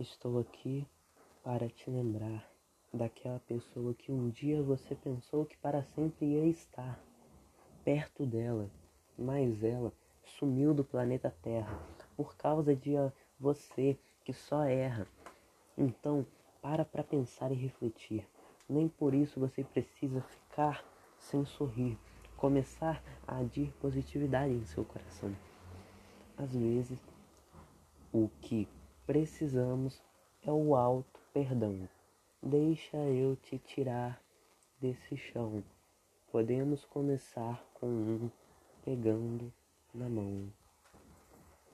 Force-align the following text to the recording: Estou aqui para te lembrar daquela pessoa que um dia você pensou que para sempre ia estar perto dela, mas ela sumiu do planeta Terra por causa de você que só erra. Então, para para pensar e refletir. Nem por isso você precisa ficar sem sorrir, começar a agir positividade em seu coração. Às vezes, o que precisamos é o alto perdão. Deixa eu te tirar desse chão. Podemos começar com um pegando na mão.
Estou 0.00 0.38
aqui 0.38 0.86
para 1.42 1.68
te 1.68 1.90
lembrar 1.90 2.48
daquela 2.94 3.40
pessoa 3.40 3.92
que 3.92 4.12
um 4.12 4.30
dia 4.30 4.62
você 4.62 4.94
pensou 4.94 5.44
que 5.44 5.56
para 5.56 5.82
sempre 5.82 6.24
ia 6.24 6.46
estar 6.46 7.02
perto 7.82 8.24
dela, 8.24 8.70
mas 9.18 9.60
ela 9.64 9.92
sumiu 10.22 10.72
do 10.72 10.84
planeta 10.84 11.34
Terra 11.42 11.76
por 12.16 12.36
causa 12.36 12.76
de 12.76 12.92
você 13.40 13.98
que 14.24 14.32
só 14.32 14.62
erra. 14.62 15.04
Então, 15.76 16.24
para 16.62 16.84
para 16.84 17.02
pensar 17.02 17.50
e 17.50 17.56
refletir. 17.56 18.24
Nem 18.68 18.86
por 18.86 19.12
isso 19.12 19.40
você 19.40 19.64
precisa 19.64 20.20
ficar 20.20 20.84
sem 21.18 21.44
sorrir, 21.44 21.98
começar 22.36 23.02
a 23.26 23.38
agir 23.38 23.72
positividade 23.80 24.54
em 24.54 24.64
seu 24.64 24.84
coração. 24.84 25.34
Às 26.36 26.54
vezes, 26.54 27.00
o 28.12 28.28
que 28.40 28.68
precisamos 29.08 30.02
é 30.42 30.52
o 30.52 30.76
alto 30.76 31.18
perdão. 31.32 31.88
Deixa 32.42 32.98
eu 32.98 33.36
te 33.36 33.58
tirar 33.58 34.20
desse 34.78 35.16
chão. 35.16 35.64
Podemos 36.30 36.84
começar 36.84 37.64
com 37.72 37.86
um 37.86 38.30
pegando 38.84 39.50
na 39.94 40.10
mão. 40.10 40.52